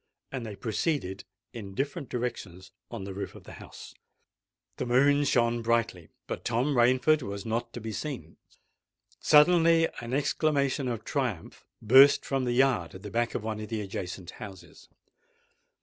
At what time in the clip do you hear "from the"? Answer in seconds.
12.25-12.53